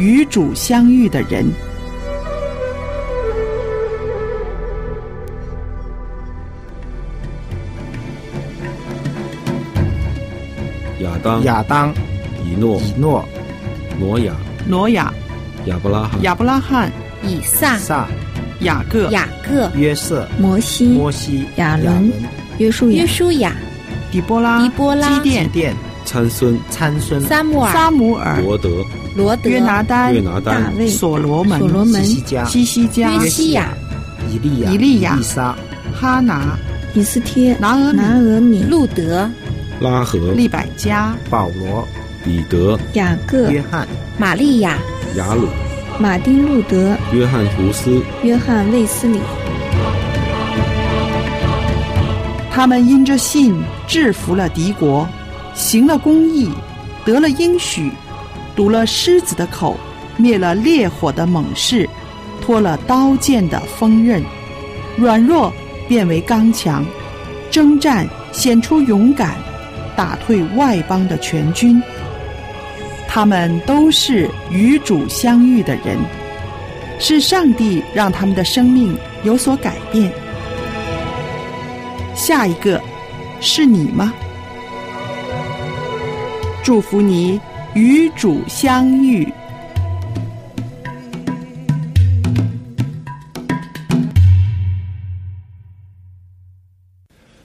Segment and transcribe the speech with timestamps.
[0.00, 1.44] 与主相遇的人。
[11.00, 11.92] 亚当、亚当、
[12.42, 13.28] 以诺、以诺、
[13.98, 14.34] 挪亚、
[14.66, 15.12] 挪亚、
[15.66, 16.90] 亚伯拉罕、亚伯拉罕、
[17.22, 18.08] 以撒、撒、
[18.60, 22.10] 雅各、雅各、约瑟、摩西、摩西、亚伦、
[22.56, 23.54] 约书亚、约书亚、
[24.10, 28.82] 底波拉、狄波拉、基甸、殿、参孙、参孙、撒母耳、撒母耳、罗德、
[29.14, 33.72] 罗德、约拿丹、约拿丹大卫、所罗门、所罗门、西加、西西加、约西亚、
[34.30, 35.56] 以利亚、以利亚以撒、
[35.92, 36.56] 哈拿、
[36.94, 39.28] 以斯帖、拿俄米、拿俄米、路德、
[39.80, 41.86] 拉合、利百加、保罗、
[42.24, 44.78] 彼得、雅各、约翰、玛利亚、
[45.16, 45.48] 雅鲁、
[45.98, 49.18] 马丁路德、约翰胡斯、约翰卫斯理。
[52.52, 55.08] 他们因着信制服了敌国，
[55.54, 56.50] 行了公义，
[57.04, 57.90] 得了应许，
[58.54, 59.76] 堵了狮子的口，
[60.16, 61.88] 灭了烈火的猛士，
[62.40, 64.22] 脱了刀剑的锋刃，
[64.96, 65.52] 软弱
[65.88, 66.84] 变为刚强，
[67.50, 69.34] 征战显出勇敢，
[69.96, 71.82] 打退外邦的全军。
[73.08, 75.96] 他们都是与主相遇的人，
[76.98, 80.12] 是上帝让他们的生命有所改变。
[82.14, 82.80] 下一个
[83.40, 84.12] 是你吗？
[86.62, 87.40] 祝福你
[87.74, 89.32] 与主相遇。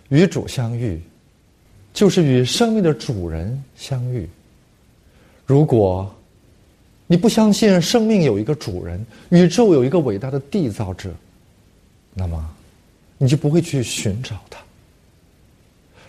[0.09, 0.99] 与主相遇，
[1.93, 4.27] 就是与生命的主人相遇。
[5.45, 6.11] 如果
[7.05, 11.13] 你不相信生命有一个主人，宇宙有一个伟大的缔造者，
[12.15, 12.43] 那么
[13.19, 14.59] 你就不会去寻找他。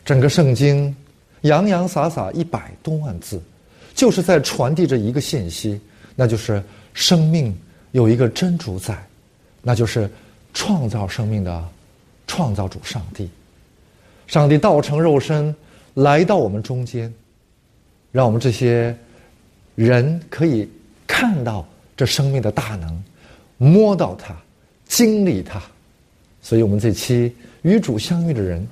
[0.06, 0.94] 整个圣经
[1.42, 3.42] 洋洋洒洒一百多万字，
[3.96, 5.80] 就是在传递着一个信息，
[6.14, 7.56] 那就是生命
[7.92, 9.04] 有一个真主宰，
[9.62, 10.08] 那就是
[10.52, 11.68] 创造生命的
[12.26, 13.28] 创造主上帝。
[14.26, 15.54] 上帝道成肉身
[15.94, 17.12] 来到我们中间，
[18.12, 18.94] 让我们这些
[19.74, 20.68] 人可以
[21.06, 23.02] 看到这生命的大能，
[23.56, 24.36] 摸到它，
[24.86, 25.62] 经历它。
[26.42, 28.64] 所以，我们这期与主相遇的人，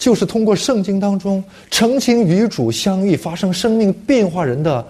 [0.00, 4.84] 就是通过圣经当中澄清与主相遇、发生生命变化人的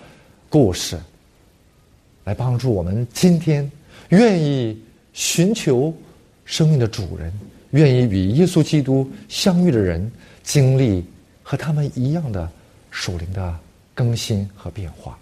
[0.48, 0.96] 故事，
[2.22, 3.68] 来帮助我们今天
[4.10, 4.80] 愿意
[5.12, 5.92] 寻求
[6.44, 7.30] 生命的主人。
[7.72, 10.10] 愿意与耶稣基督相遇的人，
[10.44, 11.04] 经历
[11.42, 12.48] 和他们一样的
[12.90, 13.58] 属灵的
[13.94, 15.18] 更新和变化。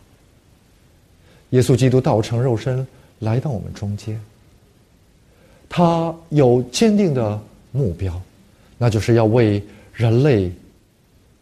[1.51, 2.87] 耶稣基督道成肉身
[3.21, 4.21] 来到我们中间，
[5.67, 7.41] 他有坚定的
[7.73, 8.19] 目标，
[8.77, 9.63] 那就是要为
[9.99, 10.51] 人类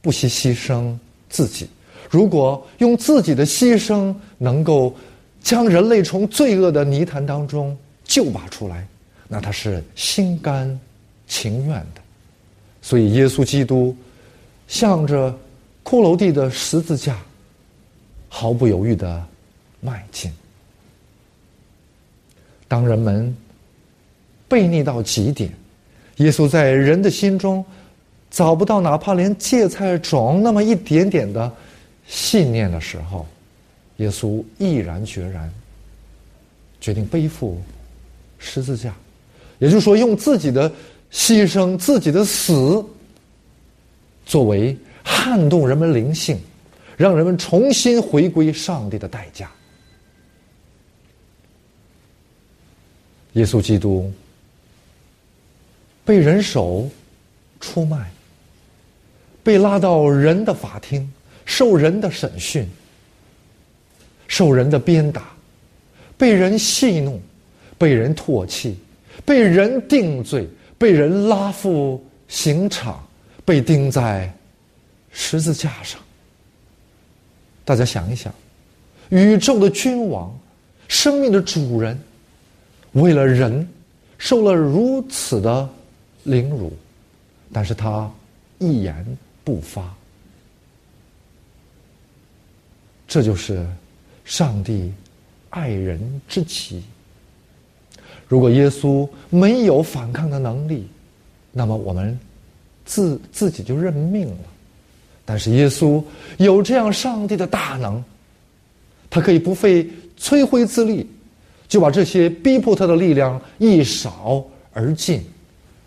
[0.00, 0.96] 不惜牺牲
[1.28, 1.68] 自己。
[2.10, 4.96] 如果用自己的牺牲能够
[5.42, 8.84] 将人类从罪恶的泥潭当中救拔出来，
[9.28, 10.76] 那他是心甘。
[11.28, 12.00] 情愿的，
[12.80, 13.96] 所以耶稣基督
[14.68, 15.36] 向着
[15.82, 17.18] 骷髅地的十字架
[18.28, 19.26] 毫不犹豫的
[19.80, 20.32] 迈进。
[22.68, 23.36] 当人们
[24.48, 25.52] 悖逆到极点，
[26.18, 27.64] 耶稣在人的心中
[28.36, 31.50] 找不到哪怕连芥菜种那么一点点的
[32.06, 33.26] 信念的时候，
[33.96, 35.50] 耶稣毅然决然
[36.78, 37.58] 决定背负
[38.38, 38.94] 十字架，
[39.58, 40.70] 也就是说，用自己的。
[41.08, 42.84] 牺牲自己的死，
[44.26, 46.38] 作为撼动人们灵性、
[46.96, 49.50] 让人们重新回归上帝的代价。
[53.34, 54.12] 耶稣基督
[56.04, 56.90] 被人手
[57.60, 58.10] 出卖，
[59.46, 61.08] 被拉到人的法庭，
[61.44, 62.68] 受人的审讯，
[64.26, 65.28] 受人的鞭打，
[66.18, 67.20] 被人戏弄，
[67.78, 68.76] 被人唾弃，
[69.24, 70.48] 被人定罪。
[70.76, 73.02] 被人拉赴刑场，
[73.44, 74.30] 被钉在
[75.12, 76.00] 十字架上。
[77.64, 78.34] 大家想一想，
[79.10, 80.36] 宇宙的君王，
[80.88, 81.96] 生命的主人，
[82.92, 83.66] 为了人
[84.18, 85.66] 受了如此的
[86.24, 86.76] 凌辱，
[87.52, 88.12] 但是他
[88.58, 89.94] 一言不发。
[93.06, 93.64] 这就是
[94.24, 94.92] 上帝
[95.50, 96.82] 爱人之极。
[98.26, 100.88] 如果耶稣没有反抗的能力，
[101.52, 102.18] 那么我们
[102.84, 104.38] 自自己就认命了。
[105.24, 106.02] 但是耶稣
[106.38, 108.02] 有这样上帝的大能，
[109.08, 111.08] 他可以不费吹灰之力，
[111.68, 115.24] 就把这些逼迫他的力量一扫而尽。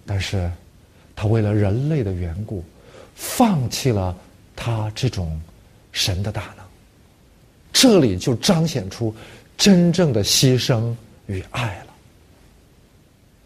[0.06, 0.50] 但是，
[1.15, 2.63] 他为了人类的缘故，
[3.19, 4.16] 放弃了
[4.56, 5.39] 他这种
[5.92, 6.66] 神的大能。
[7.74, 9.13] 这里就彰显出
[9.57, 10.95] 真正的牺牲
[11.27, 11.94] 与爱了。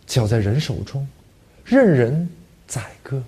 [0.05, 1.05] 交在人手中，
[1.65, 2.29] 任人
[2.67, 3.19] 宰割，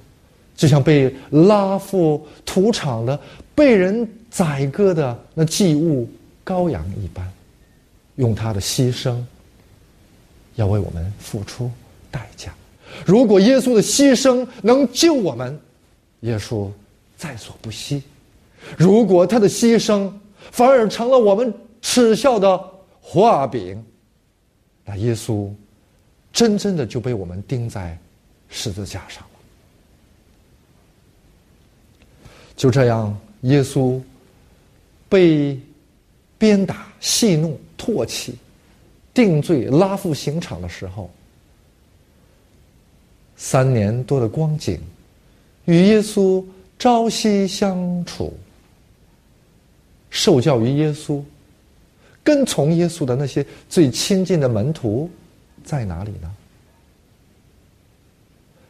[0.56, 3.20] 就像被拉赴屠场的、
[3.56, 6.08] 被人宰割的那祭物
[6.46, 7.28] 羔羊一般，
[8.18, 9.20] 用他的牺牲，
[10.56, 11.72] 要为我们付出
[12.12, 12.54] 代价。
[13.06, 15.60] 如果耶稣的牺牲能救我们，
[16.22, 16.70] 耶稣
[17.18, 18.02] 在所不惜；
[18.78, 20.12] 如果他的牺牲
[20.52, 23.84] 反而成了我们耻笑的画饼，
[24.84, 25.50] 那耶稣
[26.34, 27.98] 真正的就被我们钉在
[28.50, 29.30] 十字架上了。
[32.56, 34.02] 就这样，耶稣
[35.10, 35.60] 被
[36.38, 38.36] 鞭打、戏弄、唾弃、
[39.14, 41.10] 定罪、拉赴刑场的时候。
[43.38, 44.80] 三年多的光景，
[45.66, 46.44] 与耶稣
[46.78, 48.34] 朝夕相处，
[50.10, 51.22] 受教于耶稣，
[52.24, 55.10] 跟从耶稣的那些最亲近的门徒，
[55.64, 56.32] 在哪里呢？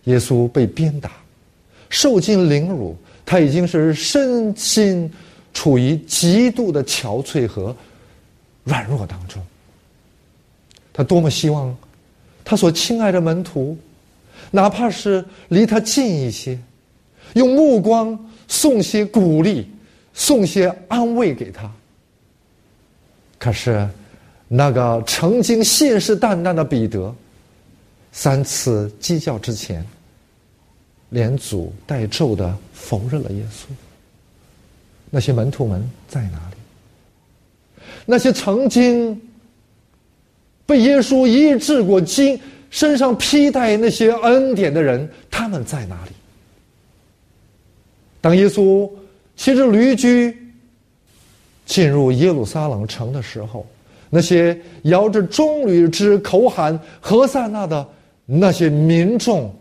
[0.06, 1.12] 耶稣被鞭打，
[1.90, 2.96] 受尽凌辱，
[3.26, 5.12] 他已经是身心
[5.54, 7.76] 处于极度的憔悴和
[8.64, 9.44] 软弱当中。
[10.94, 11.76] 他多么希望
[12.44, 13.78] 他所亲爱的门徒。
[14.52, 16.58] 哪怕是离他近一些，
[17.36, 19.70] 用目光送些鼓励，
[20.14, 21.72] 送些安慰给他。
[23.38, 23.88] 可是，
[24.48, 27.16] 那个曾经信誓旦旦的彼得，
[28.12, 29.86] 三次鸡叫之前，
[31.10, 33.72] 连祖带咒的否认了耶稣。
[35.10, 37.82] 那些门徒们在哪里？
[38.06, 39.22] 那些曾经
[40.66, 42.38] 被耶稣医治过经。
[42.72, 46.12] 身上披戴那些恩典的人，他们在哪里？
[48.26, 48.92] 当耶稣
[49.36, 50.36] 骑着驴驹
[51.64, 53.68] 进入耶路撒冷城的时候，
[54.10, 57.88] 那些摇着棕榈枝口喊“何塞纳”的
[58.26, 59.56] 那些民众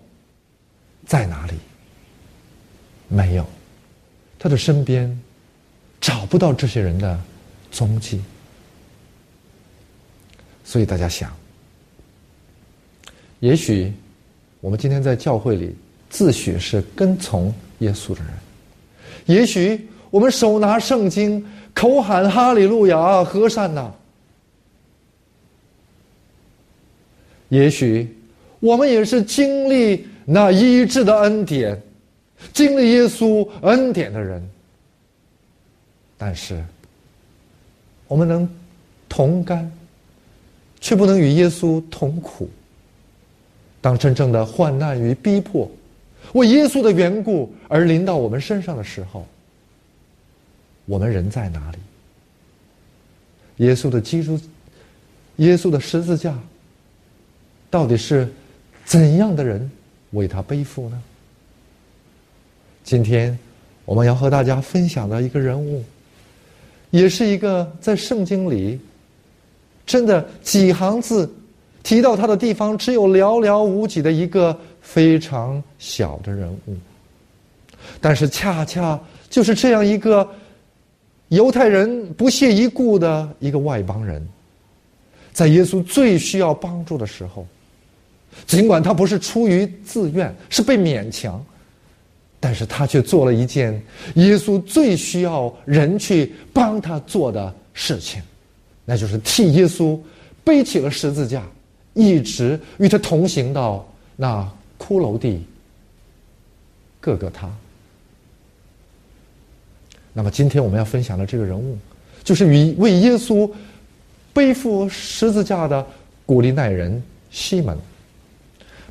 [1.04, 1.52] 在哪里？
[3.06, 3.44] 没有，
[4.38, 5.14] 他的身边
[6.00, 7.20] 找不到这些人的
[7.70, 8.22] 踪迹。
[10.64, 11.30] 所以大家想。
[13.40, 13.92] 也许，
[14.62, 15.76] 我们今天在教会里
[16.08, 18.32] 自诩是跟从耶稣的人；
[19.26, 23.90] 也许我们手拿圣经，口喊哈利路亚，和善呐；
[27.48, 28.16] 也许
[28.60, 31.80] 我们也是经历那医治的恩典，
[32.52, 34.42] 经历耶稣恩典的人。
[36.16, 36.62] 但是，
[38.06, 38.48] 我们能
[39.08, 39.70] 同甘，
[40.80, 42.48] 却不能与耶稣同苦。
[43.80, 45.70] 当真正的患难与逼迫
[46.34, 49.26] 为耶稣的缘故而临到我们身上的时候，
[50.84, 51.78] 我们人在哪里？
[53.64, 54.38] 耶稣的基督，
[55.36, 56.36] 耶稣的十字架，
[57.70, 58.28] 到底是
[58.84, 59.70] 怎样的人
[60.10, 61.02] 为他背负呢？
[62.82, 63.38] 今天
[63.84, 65.84] 我们要和大家分享的一个人物，
[66.90, 68.80] 也是一个在圣经里
[69.86, 71.32] 真的几行字。
[71.84, 76.74] 提到他的地方只有寥寥无几的一个非常小的人物，
[78.00, 78.98] 但是恰恰
[79.28, 80.26] 就是这样一个
[81.28, 84.26] 犹太人不屑一顾的一个外邦人，
[85.32, 87.46] 在耶稣最需要帮助的时候，
[88.46, 91.44] 尽管他不是出于自愿，是被勉强，
[92.40, 93.74] 但是他却做了一件
[94.14, 98.22] 耶稣最需要人去帮他做的事情，
[98.86, 100.00] 那就是替耶稣
[100.42, 101.42] 背起了十字架。
[101.94, 103.86] 一直与他同行到
[104.16, 104.42] 那
[104.78, 105.44] 骷髅地，
[107.00, 107.48] 各个他。
[110.12, 111.78] 那么今天我们要分享的这个人物，
[112.22, 113.50] 就是与为耶稣
[114.32, 115.84] 背负十字架的
[116.26, 117.76] 古利奈人西门。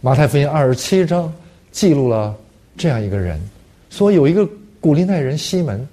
[0.01, 1.33] 马太福音二十七章
[1.71, 2.35] 记录了
[2.77, 3.39] 这样一个人，
[3.89, 4.47] 说有一个
[4.81, 5.87] 古利奈人西门，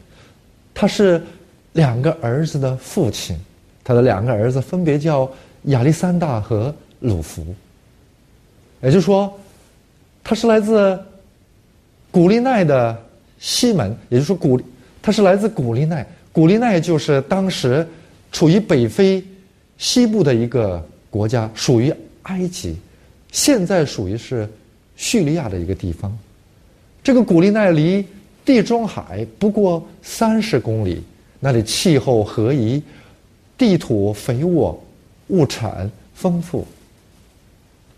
[0.75, 1.23] 他是
[1.73, 3.39] 两个儿子的父亲，
[3.85, 5.31] 他的两个儿子分别叫
[5.65, 6.75] 亚历山大和。
[7.01, 7.45] 鲁弗，
[8.83, 9.33] 也就是说，
[10.23, 10.99] 他是来自
[12.11, 12.97] 古利奈的
[13.39, 14.61] 西门，也就是说，古
[15.03, 16.07] 他是来自古利奈。
[16.33, 17.87] 古利奈就是当时
[18.31, 19.25] 处于北非
[19.79, 21.93] 西部的一个国家，属于
[22.25, 22.77] 埃及，
[23.33, 24.49] 现在属于是
[24.95, 26.17] 叙利亚的一个地方。
[27.03, 28.05] 这个古利奈离
[28.45, 31.03] 地中海不过三十公里，
[31.41, 32.83] 那里气候合宜，
[33.57, 34.79] 地土肥沃，
[35.29, 36.67] 物产丰富。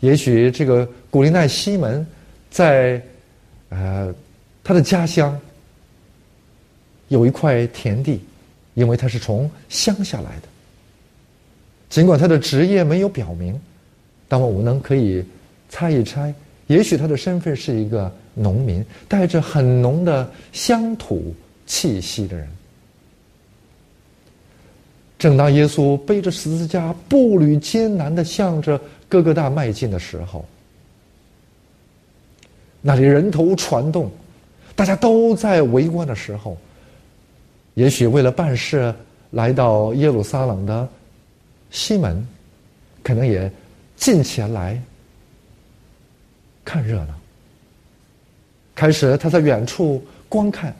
[0.02, 2.04] 也许这个古利奈西门，
[2.50, 3.00] 在
[3.68, 4.12] 呃
[4.64, 5.40] 他的家乡
[7.06, 8.20] 有一块田地，
[8.74, 10.48] 因为他是从乡下来的。
[11.88, 13.58] 尽管他的职业没有表明，
[14.26, 15.24] 但我们能可以
[15.68, 16.34] 猜一猜，
[16.66, 21.32] 也许他的身份是一个农民，带着很浓的乡土
[21.64, 22.48] 气息的人。
[25.16, 28.80] 正当耶稣背着十字架，步履艰难的向着
[29.12, 30.42] 哥哥大迈进的时候，
[32.80, 34.10] 那里人头攒动，
[34.74, 36.56] 大家都在围观的时候，
[37.74, 38.94] 也许为了办事
[39.32, 40.88] 来到耶路撒冷的
[41.70, 42.26] 西门，
[43.02, 43.52] 可能也
[43.96, 44.82] 近前来
[46.64, 47.14] 看热闹。
[48.74, 50.74] 开始他在远处观看，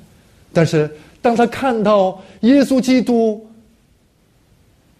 [0.54, 3.46] 但是当他看到耶稣基督。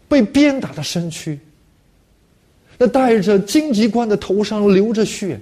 [0.07, 1.41] 被鞭打的身躯，
[2.83, 5.39] 那戴着荆棘冠的头上流着血，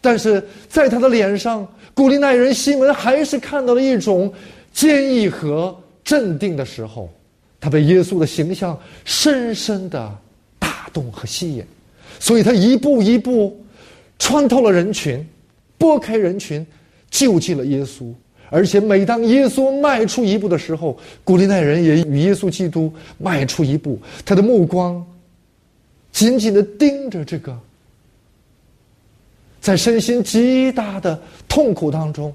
[0.00, 4.32] 但是在他的脸上，古利奈人西门还是看到了一种
[4.72, 7.10] 坚毅和镇定的时候，
[7.58, 10.16] 他被耶稣的形象深深的
[10.60, 11.64] 打动和吸引，
[12.20, 13.60] 所以他一步一步
[14.16, 15.26] 穿透了人群，
[15.76, 16.64] 拨开人群，
[17.10, 18.12] 救济了耶稣。
[18.48, 25.04] 而且每当耶稣迈出一步的时候，古利奈人也与耶稣基督迈出一步，他的目光
[26.18, 27.56] 紧紧的盯着这个，
[29.60, 32.34] 在身心极大的痛苦当中，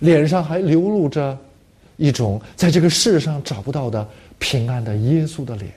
[0.00, 1.36] 脸上还流露着
[1.98, 4.08] 一种在这个世上找不到的
[4.38, 5.70] 平安的耶稣的脸。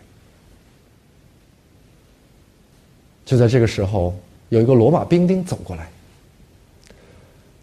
[3.26, 4.18] 就在这个时候，
[4.48, 5.90] 有一个罗马兵丁走过来，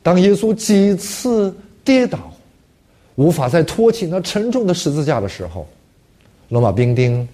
[0.02, 1.56] 当耶稣几次。
[1.82, 2.32] 跌倒，
[3.14, 5.68] 无法再托起那沉重的十字架的时候，
[6.48, 7.28] 罗马兵丁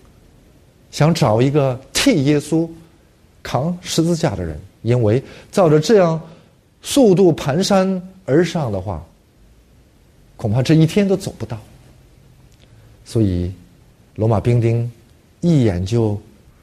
[0.91, 2.67] 想找一个替耶稣
[3.43, 6.19] 扛十字架的人，因为照着这样
[6.81, 9.05] 速度蹒跚而上的话，
[10.39, 11.61] 恐怕这一天都走不到。
[13.05, 13.53] 所以，
[14.15, 14.91] 罗马兵丁
[15.43, 16.19] 一眼就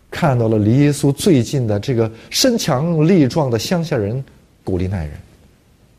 [0.10, 4.24] 看到了离耶稣最近的这个身强力壮的乡下人
[4.64, 5.14] 古利奈人，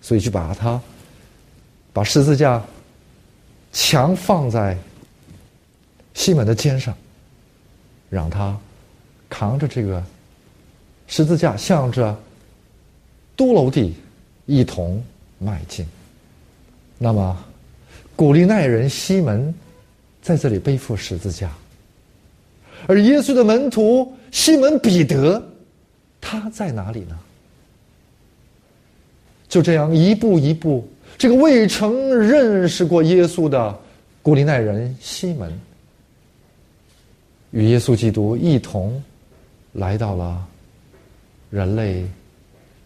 [0.01, 0.81] 所以就把他。
[1.93, 2.61] 把十字架
[3.73, 4.77] 强放在
[6.15, 6.93] 西门的肩上，
[8.11, 8.59] 让他
[9.29, 10.03] 扛着这个
[11.07, 12.19] 十字架，向着
[13.37, 13.95] 都楼地
[14.47, 15.03] 一同
[15.39, 15.87] 迈进。
[16.99, 17.45] 那么，
[18.17, 19.55] 古利奈人西门
[20.21, 21.53] 在这里背负十字架，
[22.87, 25.43] 而耶稣的门徒西门彼得，
[26.21, 27.19] 他在哪里呢？
[29.49, 30.87] 就这样一步一步。
[31.17, 33.79] 这个未曾认识过耶稣的
[34.23, 35.59] 古利奈人西门，
[37.51, 39.03] 与耶稣基督一同
[39.73, 40.47] 来到了
[41.51, 42.05] 人类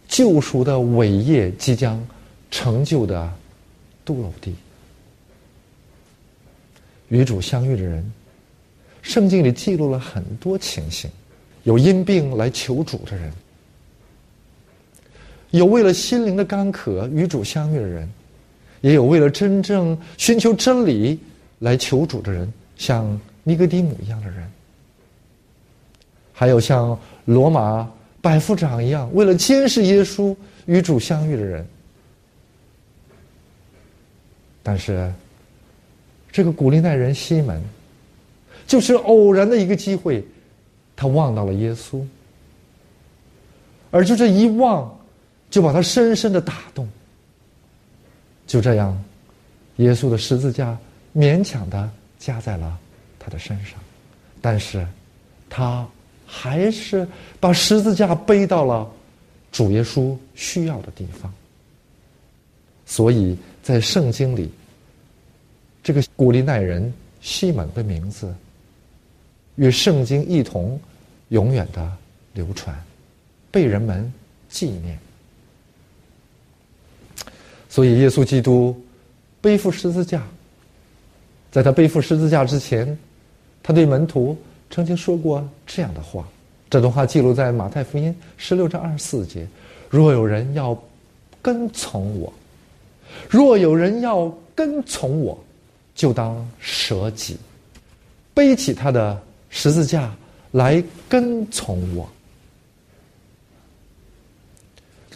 [0.08, 2.04] 救赎的伟业即将
[2.50, 3.32] 成就的
[4.04, 4.54] 杜鲁地。
[7.08, 8.12] 与主相遇的人，
[9.02, 11.10] 圣经里记录了很多情形：
[11.64, 13.32] 有因病来求主的人，
[15.50, 18.08] 有为了心灵的干渴与主相遇的人。
[18.80, 21.16] 也有为了真正寻求真理
[21.60, 24.42] 来求主的人，像尼格底姆一样的人；
[26.32, 30.34] 还有像罗马百夫长一样，为了监视耶稣
[30.66, 31.66] 与主相遇的人。
[34.62, 35.12] 但是，
[36.30, 37.60] 这个古利奈人西门，
[38.66, 40.24] 就是偶然的一个机会，
[40.94, 42.00] 他望到了耶稣，
[43.90, 44.96] 而就这一望，
[45.50, 46.88] 就把他深深的打动。
[48.46, 48.96] 就这样，
[49.76, 50.78] 耶稣的十字架
[51.14, 52.78] 勉强的加在了
[53.18, 53.78] 他的身上，
[54.40, 54.86] 但是，
[55.50, 55.84] 他
[56.34, 57.06] 还是
[57.38, 58.90] 把十字架背到了
[59.52, 61.30] 主耶稣需要的地方。
[62.86, 64.50] 所以在圣经里，
[65.82, 68.34] 这个古利奈人西门的名字，
[69.56, 70.80] 与圣经一同
[71.28, 71.92] 永远的
[72.32, 72.74] 流传，
[73.50, 74.10] 被人们
[74.48, 74.98] 纪念。
[77.68, 78.74] 所以，耶稣基督
[79.42, 80.26] 背负十字架，
[81.50, 82.98] 在他背负十字架之前，
[83.62, 84.36] 他对门徒
[84.72, 86.26] 曾经说过这样的话。
[86.68, 89.46] 这段话记录在马太福音十六章二十四节
[89.88, 90.76] ：“若有人要
[91.40, 92.32] 跟从我，
[93.28, 95.38] 若有人要跟从我，
[95.94, 97.36] 就当舍己，
[98.32, 100.12] 背起他的十字架
[100.50, 102.08] 来跟从我。”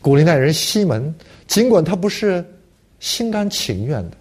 [0.02, 1.12] 古利奈人西门。
[1.46, 2.44] 尽管他不是
[2.98, 4.16] 心甘情愿的，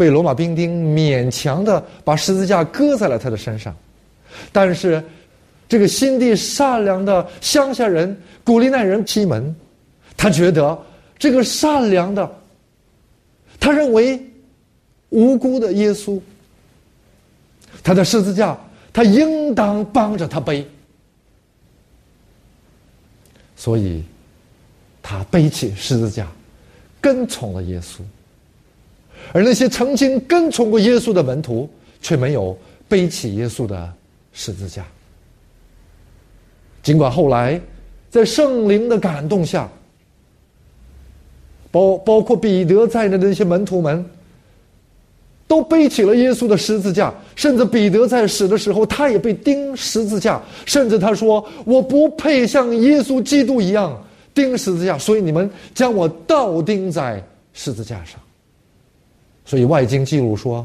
[0.00, 3.76] 被罗马兵丁勉强的把十字架搁在了他的身上，
[4.50, 5.04] 但是
[5.68, 9.54] 这个心地善良的乡下人古利奈人西门，
[10.16, 10.78] 他觉得
[11.18, 12.26] 这个善良的，
[13.60, 14.18] 他认为
[15.10, 16.18] 无辜的耶稣，
[17.82, 18.58] 他的十字架，
[18.90, 20.66] 他他应当帮着他背。
[23.56, 24.04] 所以，
[25.02, 26.26] 他背起十字架，
[27.00, 28.00] 跟从了耶稣。
[29.32, 31.68] 而那些曾经跟从过耶稣的门徒，
[32.02, 32.56] 却没有
[32.88, 33.92] 背起耶稣的
[34.32, 34.84] 十字架。
[36.82, 37.60] 尽管后来，
[38.10, 39.68] 在圣灵的感动下，
[41.70, 44.04] 包包括彼得在内的那些门徒们，
[45.46, 47.12] 都背起了耶稣的十字架。
[47.36, 50.40] 甚至彼得在死的时候，他也被钉十字架。
[50.66, 53.96] 甚至他说：“我不配像耶稣基督一样
[54.34, 57.22] 钉十字架，所以你们将我倒钉在
[57.52, 58.18] 十字架上。”
[59.50, 60.64] 所以外经记录说，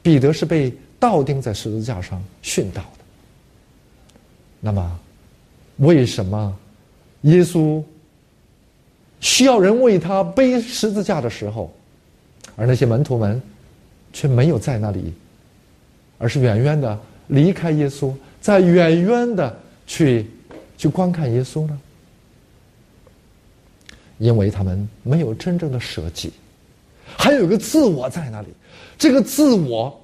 [0.00, 3.04] 彼得是被倒钉在十字架上殉道的。
[4.60, 5.00] 那么，
[5.76, 6.58] 为什么
[7.20, 7.84] 耶稣
[9.20, 11.70] 需要人为他背十字架的时候，
[12.56, 13.38] 而那些门徒们
[14.10, 15.12] 却没有在那里，
[16.16, 19.54] 而是远远的离开耶稣，在远远的
[19.86, 20.26] 去
[20.78, 21.78] 去观看耶稣呢？
[24.16, 26.32] 因为他们没有真正的舍己。
[27.20, 28.46] 还有一个自我在那里，
[28.96, 30.00] 这个自我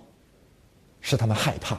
[1.00, 1.78] 使他们害怕，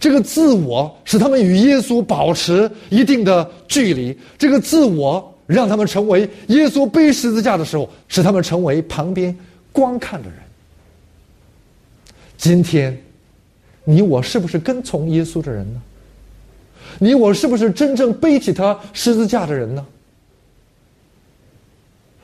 [0.00, 9.34] 这个自我使他们与耶稣保持一定的距离，这个自我让他们成为耶稣背十字架的时候，使他们成为旁边
[9.72, 10.38] 观看的人。
[12.36, 13.00] 今天，
[13.84, 15.80] 你我是不是跟从耶稣的人呢？
[16.98, 19.86] 你我是不是真正背起他十字架的人呢？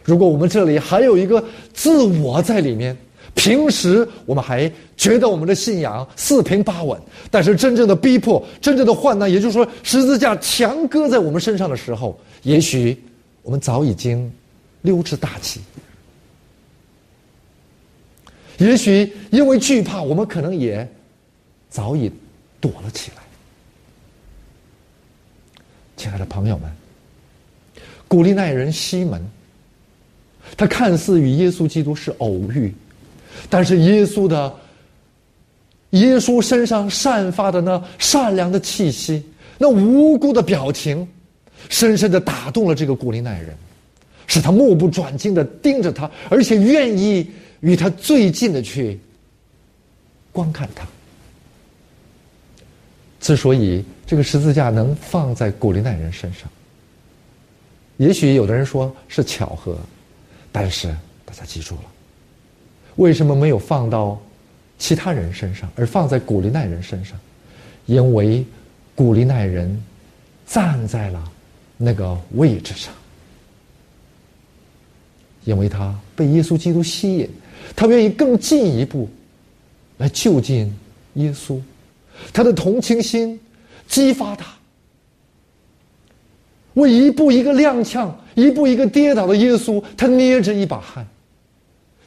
[0.04, 1.42] 如果我们这里还有一个
[1.72, 2.96] 自我在里面，
[3.34, 13.00] 平时我们还觉得我们的信仰四平八稳，但是真正的逼迫、真正的患难，也就是说十字架强搁在我们身上的时候，也许
[13.42, 14.30] 我们早已经
[14.82, 15.60] 溜之大吉。
[18.58, 20.86] 也许因为惧怕，我们可能也
[21.70, 22.10] 早已
[22.60, 23.22] 躲了起来。
[25.96, 26.70] 亲爱的朋友们，
[28.08, 29.24] 古利奈人西门。
[30.56, 32.72] 他看似与耶稣基督是偶遇，
[33.48, 34.54] 但是耶稣的
[35.90, 39.24] 耶稣身上散发的那善良的气息，
[39.58, 41.06] 那无辜的表情，
[41.68, 43.56] 深深的打动了这个古利奈人，
[44.26, 49.00] 使他目不转睛的盯着他，而且愿意与他最近的去
[50.32, 50.86] 观看他。
[53.20, 56.48] 之所以这个十字架能放在古利奈人身上，
[57.96, 59.78] 也许有的人说是巧合。
[60.52, 61.82] 但是大家记住了，
[62.96, 64.20] 为什么没有放到
[64.78, 67.18] 其他人身上，而放在古利奈人身上？
[67.86, 68.44] 因为
[68.94, 69.82] 古利奈人
[70.46, 71.32] 站在了
[71.76, 72.92] 那个位置上，
[75.44, 77.30] 因为他被耶稣基督吸引，
[77.74, 79.08] 他愿意更进一步
[79.96, 80.72] 来就近
[81.14, 81.58] 耶稣，
[82.32, 83.40] 他的同情心
[83.88, 84.46] 激发他。
[86.74, 91.06] 为一步一个踉跄、一步一个跌倒的耶稣，他捏着一把汗。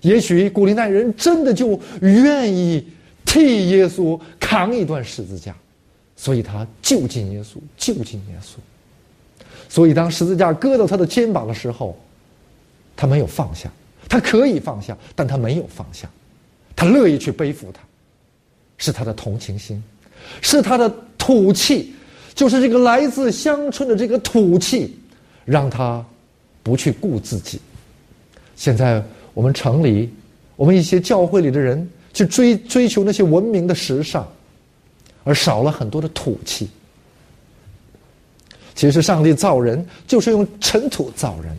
[0.01, 2.85] 也许古利奈人真的就愿意
[3.25, 5.55] 替耶稣扛一段十字架，
[6.15, 8.57] 所以他就近耶稣，就近耶稣。
[9.67, 11.97] 所以当十字架搁到他的肩膀的时候，
[12.95, 13.71] 他没有放下。
[14.07, 16.07] 他可以放下，但他没有放下。
[16.75, 17.81] 他乐意去背负他，
[18.77, 19.83] 是他的同情心，
[20.43, 21.94] 是他的土气。
[22.35, 24.93] 就是这个来自乡村的这个土气，
[25.45, 26.05] 让他
[26.61, 27.59] 不去顾自己。
[28.57, 29.01] 现在
[29.33, 30.09] 我们城里，
[30.57, 34.27] 我们一些教会里的人去追追求那些文明的时尚，
[35.23, 36.69] 而少了很多的土气。
[38.75, 41.57] 其实上帝造人就是用尘土造人，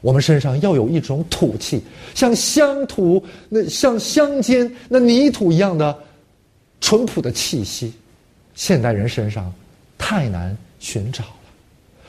[0.00, 1.82] 我们身上要有一种土气，
[2.14, 5.94] 像乡土那像乡间那泥土一样的
[6.80, 7.92] 淳朴的气息。
[8.54, 9.52] 现代人身上。
[10.02, 11.34] 太难寻找了，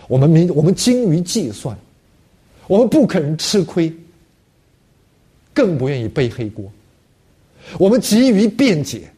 [0.07, 1.77] 我们明我们精于计算，
[2.65, 3.93] 我们不肯吃亏，
[5.53, 6.71] 更不愿意背黑锅，
[7.77, 9.11] 我们急于辩解，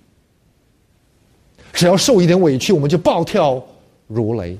[1.72, 3.64] 只要受一点委屈，我们就暴跳
[4.08, 4.58] 如雷，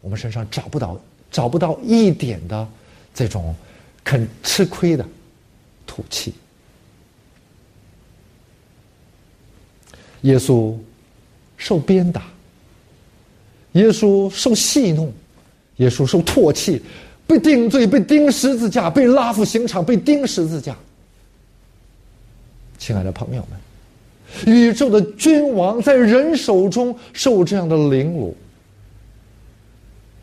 [0.00, 2.68] 我们身上找不到找不到一点的
[3.14, 3.54] 这种
[4.04, 5.06] 肯吃亏的
[5.86, 6.34] 土气。
[10.22, 10.76] 耶稣
[11.56, 12.35] 受鞭打。
[13.76, 15.12] 耶稣受戏弄，
[15.76, 16.82] 耶稣受唾弃，
[17.26, 20.74] 被定罪，被钉十字架，被拉赴刑场，被钉十字架。
[22.78, 28.36] 亲爱的朋友们，宇宙的君王在人手中受这样的凌辱，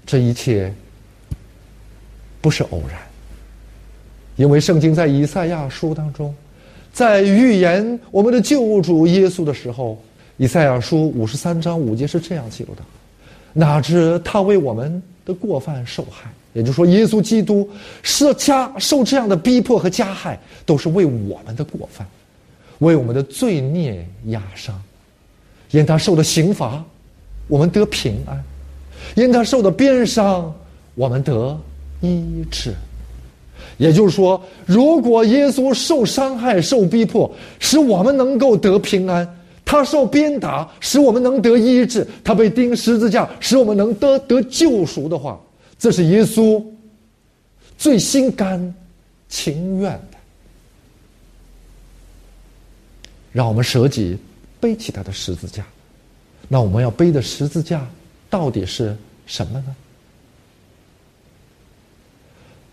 [0.06, 0.74] 这一切
[2.42, 3.00] 不是偶然，
[4.36, 6.34] 因为圣经在以赛亚书当中，
[6.92, 10.02] 在预言我们的救主耶稣的时候，
[10.38, 12.82] 以赛亚书五十三章五节是这样记录的
[13.54, 17.68] ：“哪知他为我们的过犯受害。”也就是说，耶稣基督
[18.04, 22.08] 是加受这样的逼迫和加害，都是为我们的过犯，
[22.78, 24.80] 为我们的罪孽压伤。
[25.72, 26.86] 因他受的刑罚，
[27.48, 28.38] 我们得平安；
[29.16, 30.54] 因他受的鞭伤，
[30.94, 31.60] 我们得
[32.02, 32.72] 医治。
[33.78, 39.26] 也就是说，如果耶稣受伤害、受逼迫，使我们能够得平安；
[39.66, 45.40] 他受鞭打，使我们能得医治；他被钉十字架，使我们能得得救赎的话，
[45.80, 46.64] 这是耶稣
[47.78, 48.74] 最心甘
[49.30, 50.18] 情愿的，
[53.32, 54.18] 让我们舍己
[54.60, 55.66] 背起他的十字架。
[56.48, 57.88] 那我们要背的十字架
[58.30, 58.96] 到底是
[59.26, 59.76] 什么呢？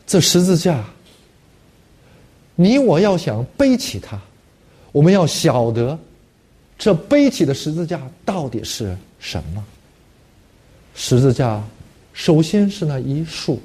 [0.07, 0.85] 这十字架，
[2.57, 4.20] 你我要想背起它，
[4.90, 5.96] 我们要晓得，
[6.80, 9.62] 这背起的十字架到底是什么？
[10.96, 11.62] 十字架
[12.12, 13.60] 首先是那一束，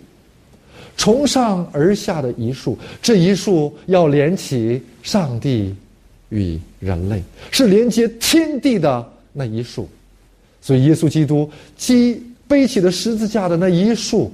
[0.97, 5.73] 从上而下的一束，这一束要连起上帝
[6.29, 9.89] 与人类，是连接天地的那一束。
[10.61, 11.49] 所以，耶稣基督
[11.87, 14.31] 背背起的十字架的那一束。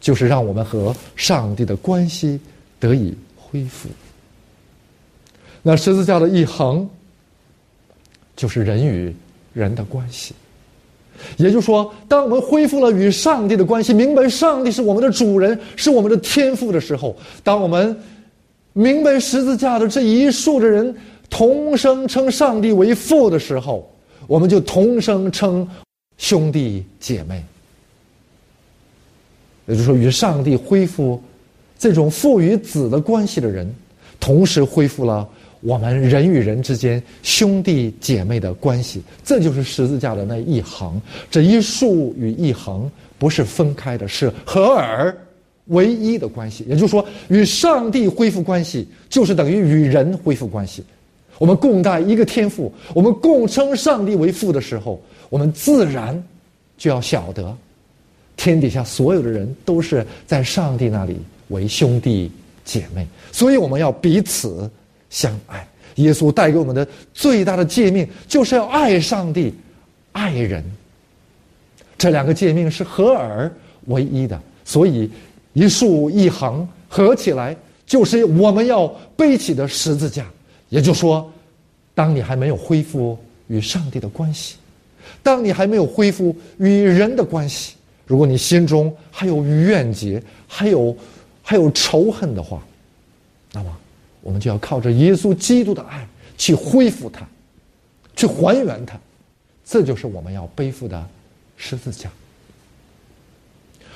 [0.00, 2.40] 就是让我们和上帝的关系
[2.80, 3.88] 得以恢复。
[5.62, 6.90] 那十字架的一横，
[8.42, 9.14] 就是人与
[9.52, 10.34] 人的关系。
[11.36, 17.96] 也就是说，当我们恢复了与上帝的关系，明白上帝是我们的主人，是我们的天赋的时候，当我们
[18.72, 20.92] 明白十字架的这一束的人
[21.30, 23.88] 同声称上帝为父的时候，
[24.26, 25.68] 我们就同声称
[26.18, 27.44] 兄弟姐妹。
[29.68, 31.22] 也就是说，与上帝恢复
[31.78, 33.72] 这种父与子的关系的人，
[34.18, 35.28] 同时恢复了
[35.62, 39.02] 我们人与人之间兄弟姐妹的关系。
[39.24, 45.16] 这就是十字架的那一横，这一竖与一横不是分开的，是合而
[45.66, 46.66] 为一的关系。
[46.68, 50.84] 也就是说，与上帝恢复关系，就是等于与人恢复关系。
[51.38, 56.22] 我们共戴一个天赋，我们共称上帝为父的时候，我们自然
[56.76, 57.56] 就要晓得。
[58.36, 61.16] 天底下所有的人都是在上帝那里
[61.48, 62.30] 为兄弟
[62.64, 64.68] 姐妹，所以我们要彼此
[65.12, 65.68] 相爱。
[65.96, 69.54] 耶稣带给我们的最大的诫命就是要爱上帝、
[70.12, 70.64] 爱人。
[71.98, 73.52] 这两个诫命是合而
[73.84, 75.08] 为一的，所以
[75.52, 77.54] 一竖一横合起来
[77.86, 80.26] 就是我们要背起的十字架。
[80.70, 81.30] 也就是说，
[81.94, 84.56] 当你还没有恢复与上帝的关系，
[85.22, 87.74] 当你还没有恢复与人的关系。
[88.06, 90.96] 如果你心中还有怨结，还有
[91.42, 92.62] 还有仇恨的话，
[93.52, 93.76] 那么
[94.22, 96.06] 我们就要靠着耶稣基督的爱
[96.38, 97.26] 去恢复它，
[98.16, 98.98] 去还原它。
[99.64, 101.06] 这就是我们要背负的
[101.56, 102.10] 十字架。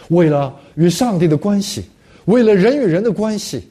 [0.08, 1.86] 为了与上帝的关系，
[2.26, 3.68] 为了人与人的关系，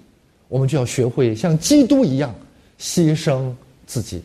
[0.48, 2.34] 我们就要学会像基督一样
[2.80, 3.54] 牺牲
[3.86, 4.24] 自己。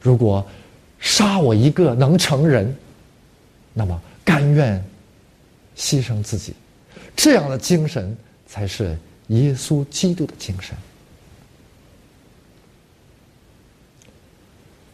[0.00, 0.44] 如果
[0.98, 2.74] 杀我一个能成人，
[3.74, 4.00] 那么。
[4.26, 4.84] 甘愿
[5.76, 6.52] 牺牲自己，
[7.14, 10.76] 这样的精神才是耶稣基督的精神。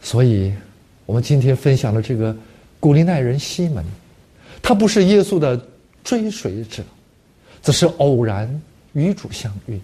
[0.01, 0.53] 所以，
[1.05, 2.35] 我们今天分享的这个
[2.79, 3.83] 古利奈人西门，
[4.61, 5.59] 他不是耶稣的
[6.03, 6.83] 追随者，
[7.61, 9.79] 只是偶然与主相遇。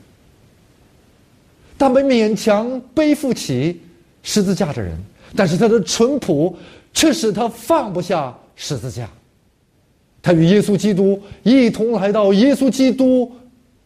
[1.78, 3.82] 他们勉强背负起
[4.22, 4.98] 十字架的人，
[5.36, 6.58] 但是他的淳朴
[6.94, 9.10] 却使他放不下十字架。
[10.22, 13.32] 他与耶稣基督一同来到耶稣基督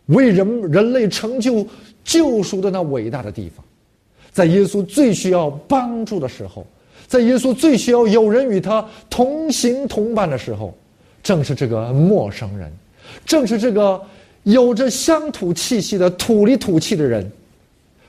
[0.07, 1.65] 为人人类成就
[2.03, 3.63] 救赎的那伟大的地方，
[4.31, 6.65] 在耶稣最需要帮助的时候，
[7.07, 10.75] 在耶稣最需要有人与他同行同伴的时候，
[11.21, 12.71] 正是这个陌生人，
[13.25, 14.01] 正是这个
[14.43, 17.31] 有着乡土气息的土里土气的人，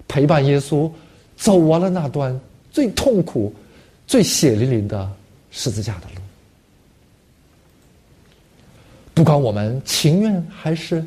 [0.08, 0.90] 陪伴耶稣
[1.36, 2.38] 走完了那段
[2.72, 3.54] 最痛苦、
[4.06, 5.08] 最血淋淋的
[5.52, 6.20] 十字架的路。
[9.14, 11.04] 不管我们情愿还是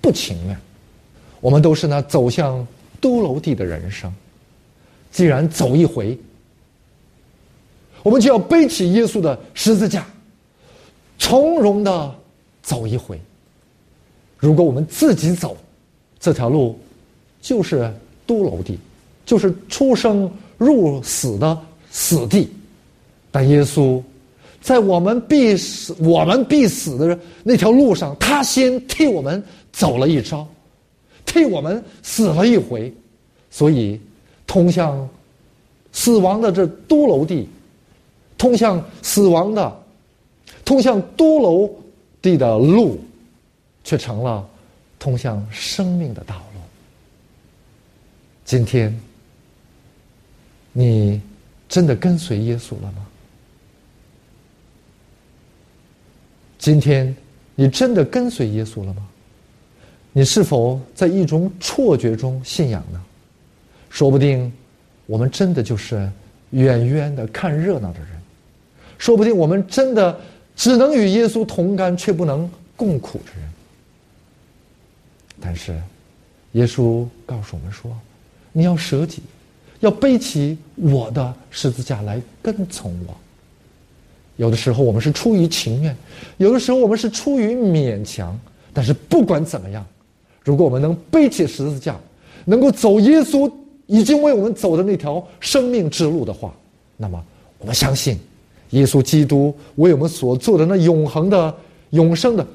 [0.00, 0.56] 不情愿，
[1.40, 2.66] 我们都是那走向
[3.00, 4.12] 都楼地的人生。
[5.10, 6.18] 既然走一回，
[8.02, 10.06] 我们就要背起耶稣的十字架，
[11.18, 12.14] 从容的
[12.62, 13.20] 走一回。
[14.36, 15.56] 如果我们自己走
[16.20, 16.78] 这条路，
[17.40, 17.92] 就是
[18.26, 18.78] 都楼地，
[19.26, 22.50] 就是出生入死的死地。
[23.30, 24.02] 但耶稣。
[24.68, 30.46] 在我们必死、我们必死的那条路上，他先替我们走了一招，
[31.24, 32.92] 替我们死了一回，
[33.50, 33.98] 所以
[34.46, 35.08] 通向
[35.90, 37.48] 死亡的这都楼地，
[38.36, 39.74] 通向死亡的、
[40.66, 41.74] 通向都楼
[42.20, 43.00] 地的路，
[43.84, 44.46] 却成了
[44.98, 46.60] 通向生命的道路。
[48.44, 48.94] 今天，
[50.74, 51.18] 你
[51.70, 53.06] 真的跟随耶稣了吗？
[56.58, 57.14] 今天，
[57.54, 59.08] 你真的跟随耶稣了吗？
[60.12, 63.00] 你是否在一种错觉中信仰呢？
[63.88, 64.52] 说不定，
[65.06, 66.10] 我们真的就是
[66.50, 68.08] 远远的看热闹的人；
[68.98, 70.18] 说不定我们真的
[70.56, 73.48] 只能与耶稣同甘，却不能共苦的人。
[75.40, 75.80] 但是，
[76.52, 77.96] 耶稣告诉我们说
[78.50, 79.22] ：“你要舍己，
[79.78, 83.16] 要背起我的十字架来跟从我。”
[84.38, 85.94] 有的时候我们是出于情愿，
[86.36, 88.38] 有的时候我们是出于勉强。
[88.72, 89.84] 但是不管怎么样，
[90.44, 91.96] 如果我们能背起十字架，
[92.44, 93.50] 能够走耶稣
[93.86, 96.54] 已经为我们走的那条生命之路的话，
[96.96, 97.20] 那么
[97.58, 98.16] 我们相信，
[98.70, 101.52] 耶稣基督为我们所做的那永恒的、
[101.90, 102.46] 永生的，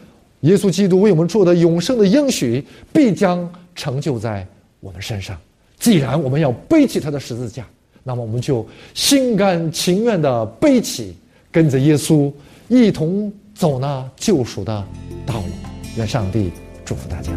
[0.41, 4.47] 耶稣基督为我们做的永生的应许，必将成就在
[4.79, 5.37] 我们身上。
[5.77, 7.67] 既然我们要背起他的十字架，
[8.03, 11.13] 那么我们就心甘情愿的背起。
[11.53, 12.33] 跟着耶稣
[12.67, 14.83] 一同走那救赎的
[15.23, 15.49] 道路，
[15.95, 16.51] 愿上帝
[16.83, 17.31] 祝福大家。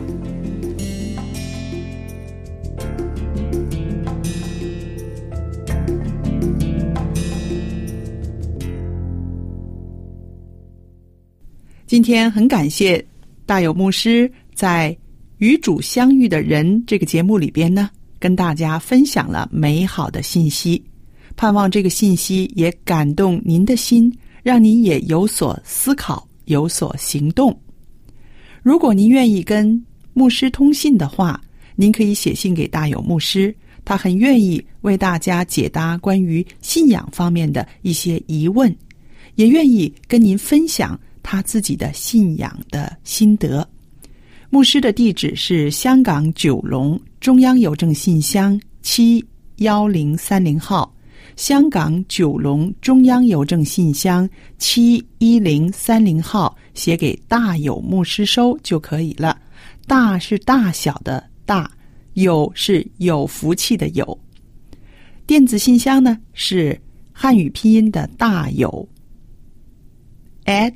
[11.86, 13.04] 今天很感谢
[13.44, 14.96] 大有牧师在
[15.36, 20.82] 《与主相遇的人》这个节目里边呢，跟大家分享了美好的信息。
[21.36, 24.10] 盼望这个信息也感动您的心，
[24.42, 27.56] 让您也有所思考、有所行动。
[28.62, 31.40] 如果您愿意跟牧师通信的话，
[31.74, 38.74] 您可以写信给大有牧师，他很愿意为大家解答关于信仰方面的一些疑问，
[39.34, 43.68] 也愿意跟您分享他自己的信仰的心得。
[44.48, 49.22] 牧师的地址是香港九龙中央邮政信箱七
[49.56, 50.95] 幺零三零号。
[51.36, 59.38] 香港九龙中央邮政信箱七一零三零号，写给大有牧师收就可以了。
[59.86, 61.70] 大是大小的大，
[62.14, 64.18] 有是有福气的有。
[65.26, 66.80] 电子信箱呢是
[67.12, 68.88] 汉语拼音的大有
[70.46, 70.72] at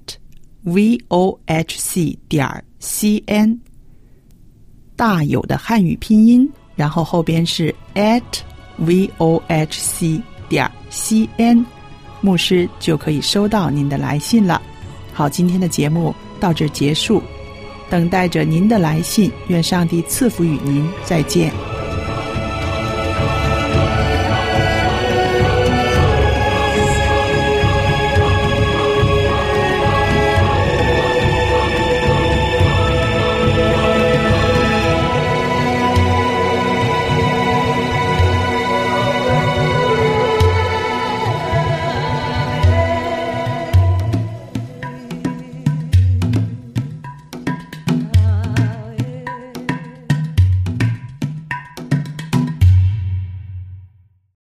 [0.65, 2.47] v o h c 点
[2.79, 3.59] c n。
[4.95, 6.47] 大有的汉语拼音，
[6.77, 8.23] 然后后边是 at
[8.77, 10.21] v o h c。
[10.51, 11.65] 点 c n，
[12.21, 14.61] 牧师就可以收到您的来信了。
[15.15, 17.23] 好，今天的节目到这结束，
[17.89, 19.31] 等待着您的来信。
[19.49, 21.80] 愿上帝赐福与您，再见。